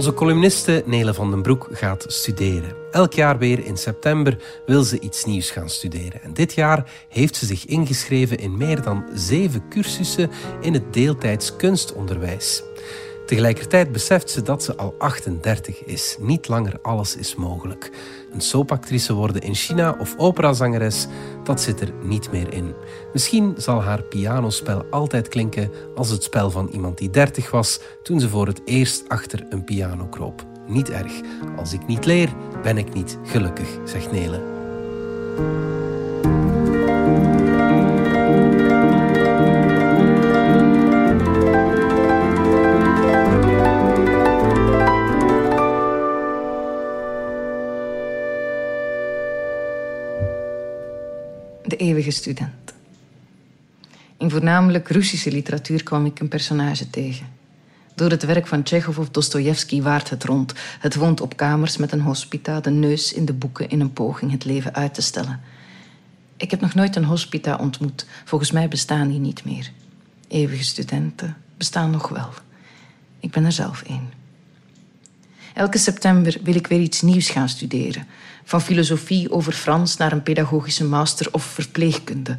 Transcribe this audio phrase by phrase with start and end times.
[0.00, 2.74] Onze columniste Nele van den Broek gaat studeren.
[2.90, 4.36] Elk jaar weer in september
[4.66, 6.22] wil ze iets nieuws gaan studeren.
[6.22, 11.56] En dit jaar heeft ze zich ingeschreven in meer dan zeven cursussen in het deeltijds
[11.56, 12.62] kunstonderwijs.
[13.30, 16.16] Tegelijkertijd beseft ze dat ze al 38 is.
[16.20, 17.90] Niet langer alles is mogelijk.
[18.32, 21.06] Een soapactrice worden in China of operazangeres,
[21.44, 22.74] dat zit er niet meer in.
[23.12, 28.20] Misschien zal haar pianospel altijd klinken als het spel van iemand die 30 was toen
[28.20, 30.44] ze voor het eerst achter een piano kroop.
[30.66, 31.12] Niet erg.
[31.56, 32.28] Als ik niet leer,
[32.62, 34.58] ben ik niet gelukkig, zegt Nele.
[51.76, 52.74] Eeuwige student.
[54.18, 57.26] In voornamelijk Russische literatuur kwam ik een personage tegen.
[57.94, 60.54] Door het werk van Tsjechov of Dostoevsky waart het rond.
[60.80, 64.30] Het woont op kamers met een hospita, de neus in de boeken in een poging
[64.30, 65.40] het leven uit te stellen.
[66.36, 68.06] Ik heb nog nooit een hospita ontmoet.
[68.24, 69.70] Volgens mij bestaan die niet meer.
[70.28, 72.28] Eeuwige studenten bestaan nog wel.
[73.20, 74.19] Ik ben er zelf een.
[75.54, 78.06] Elke september wil ik weer iets nieuws gaan studeren.
[78.44, 82.36] Van filosofie over Frans naar een pedagogische master of verpleegkunde.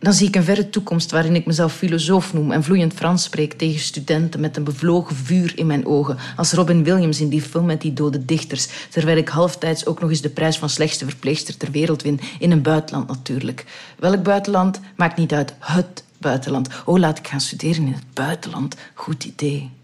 [0.00, 3.52] Dan zie ik een verre toekomst waarin ik mezelf filosoof noem en vloeiend Frans spreek
[3.52, 6.16] tegen studenten met een bevlogen vuur in mijn ogen.
[6.36, 8.68] Als Robin Williams in die film met die dode dichters.
[8.90, 12.20] Terwijl ik halftijds ook nog eens de prijs van slechtste verpleegster ter wereld win.
[12.38, 13.64] In een buitenland natuurlijk.
[13.98, 14.80] Welk buitenland?
[14.96, 15.54] Maakt niet uit.
[15.58, 16.68] Het buitenland.
[16.84, 18.76] Oh, laat ik gaan studeren in het buitenland.
[18.94, 19.79] Goed idee.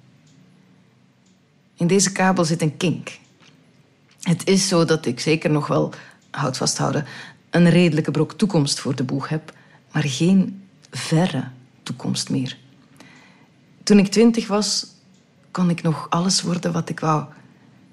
[1.87, 3.19] Deze kabel zit een kink.
[4.21, 5.93] Het is zo dat ik zeker nog wel,
[6.31, 7.05] houd vasthouden,
[7.51, 9.53] een redelijke brok toekomst voor de boeg heb,
[9.93, 11.45] maar geen verre
[11.83, 12.57] toekomst meer.
[13.83, 14.87] Toen ik twintig was,
[15.51, 17.25] kon ik nog alles worden wat ik wou.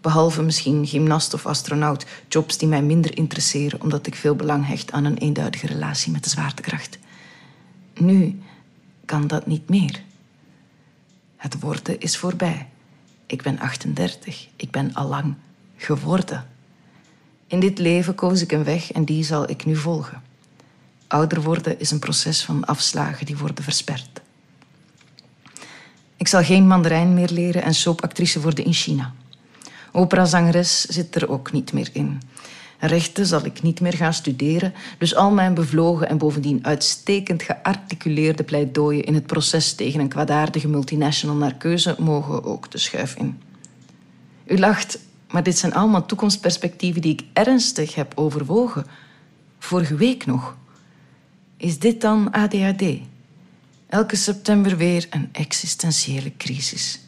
[0.02, 4.92] Behalve misschien gymnast of astronaut, jobs die mij minder interesseren omdat ik veel belang hecht
[4.92, 7.00] aan een eenduidige relatie met de zwaartekracht.
[7.94, 8.42] Nu
[9.06, 10.04] kan dat niet meer.
[11.38, 12.68] Het worden is voorbij.
[13.34, 14.48] Ik ben 38.
[14.56, 15.36] Ik ben allang
[15.78, 16.46] geworden.
[17.48, 20.22] In dit leven koos ik een weg en die zal ik nu volgen.
[21.08, 24.22] Ouder worden is een proces van afslagen die worden versperd.
[26.18, 29.14] Ik zal geen mandarijn meer leren en soapactrice worden in China.
[29.92, 32.22] Operazangeres zit er ook niet meer in.
[32.86, 38.44] Rechten zal ik niet meer gaan studeren, dus al mijn bevlogen en bovendien uitstekend gearticuleerde
[38.44, 43.42] pleidooien in het proces tegen een kwaadaardige multinational naar keuze mogen ook de schuif in.
[44.46, 45.00] U lacht,
[45.32, 48.86] maar dit zijn allemaal toekomstperspectieven die ik ernstig heb overwogen.
[49.60, 50.56] Vorige week nog.
[51.58, 52.84] Is dit dan ADHD?
[53.88, 57.00] Elke september weer een existentiële crisis.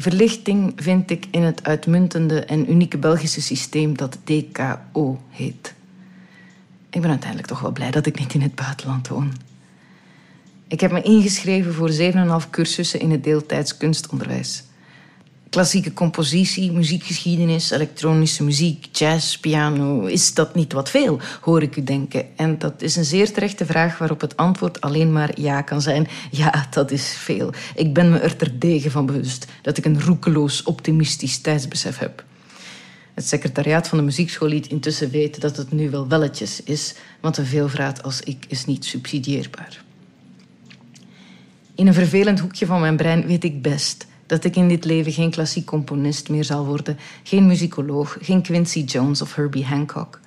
[0.00, 5.74] Verlichting vind ik in het uitmuntende en unieke Belgische systeem dat DKO heet.
[6.90, 9.32] Ik ben uiteindelijk toch wel blij dat ik niet in het buitenland woon.
[10.68, 11.90] Ik heb me ingeschreven voor
[12.44, 14.62] 7,5 cursussen in het deeltijds kunstonderwijs
[15.50, 20.04] klassieke compositie, muziekgeschiedenis, elektronische muziek, jazz, piano.
[20.04, 22.36] Is dat niet wat veel, hoor ik u denken?
[22.36, 26.08] En dat is een zeer terechte vraag waarop het antwoord alleen maar ja kan zijn.
[26.30, 27.52] Ja, dat is veel.
[27.74, 32.24] Ik ben me er terdege van bewust dat ik een roekeloos optimistisch tijdsbesef heb.
[33.14, 37.36] Het secretariaat van de muziekschool liet intussen weten dat het nu wel welletjes is, want
[37.36, 39.84] een veelvraat als ik is niet subsidieerbaar.
[41.74, 45.12] In een vervelend hoekje van mijn brein weet ik best dat ik in dit leven
[45.12, 50.20] geen klassiek componist meer zal worden, geen muzikoloog, geen Quincy Jones of Herbie Hancock.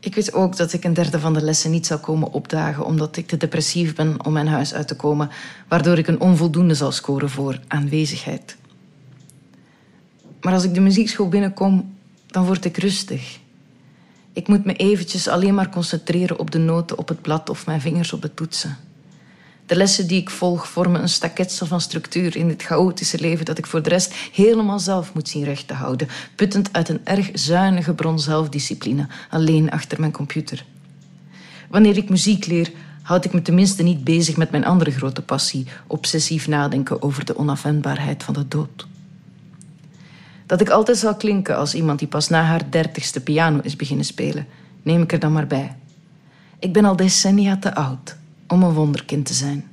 [0.00, 3.16] Ik weet ook dat ik een derde van de lessen niet zal komen opdagen omdat
[3.16, 5.30] ik te depressief ben om mijn huis uit te komen,
[5.68, 8.56] waardoor ik een onvoldoende zal scoren voor aanwezigheid.
[10.40, 11.94] Maar als ik de muziekschool binnenkom,
[12.26, 13.38] dan word ik rustig.
[14.32, 17.80] Ik moet me eventjes alleen maar concentreren op de noten op het blad of mijn
[17.80, 18.76] vingers op de toetsen.
[19.66, 23.58] De lessen die ik volg vormen een staketsel van structuur in dit chaotische leven dat
[23.58, 27.30] ik voor de rest helemaal zelf moet zien recht te houden, puttend uit een erg
[27.32, 30.64] zuinige bron zelfdiscipline, alleen achter mijn computer.
[31.70, 32.72] Wanneer ik muziek leer,
[33.02, 37.38] houd ik me tenminste niet bezig met mijn andere grote passie, obsessief nadenken over de
[37.38, 38.86] onafwendbaarheid van de dood.
[40.46, 44.04] Dat ik altijd zal klinken als iemand die pas na haar dertigste piano is beginnen
[44.04, 44.46] spelen,
[44.82, 45.76] neem ik er dan maar bij.
[46.58, 48.16] Ik ben al decennia te oud
[48.48, 49.64] om een wonderkind te zijn.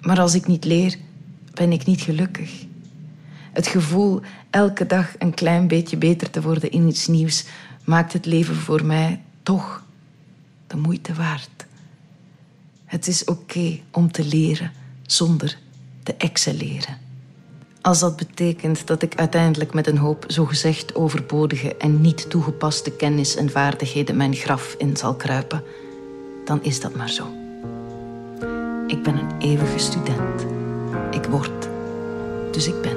[0.00, 0.96] Maar als ik niet leer,
[1.54, 2.64] ben ik niet gelukkig.
[3.52, 4.20] Het gevoel
[4.50, 7.44] elke dag een klein beetje beter te worden in iets nieuws
[7.84, 9.84] maakt het leven voor mij toch
[10.66, 11.66] de moeite waard.
[12.84, 14.72] Het is oké om te leren
[15.02, 15.58] zonder
[16.02, 16.98] te excelleren.
[17.80, 23.36] Als dat betekent dat ik uiteindelijk met een hoop zogezegd overbodige en niet toegepaste kennis
[23.36, 25.62] en vaardigheden mijn graf in zal kruipen,
[26.46, 27.24] dan is dat maar zo.
[28.86, 30.46] Ik ben een eeuwige student.
[31.10, 31.68] Ik word,
[32.50, 32.96] dus ik ben.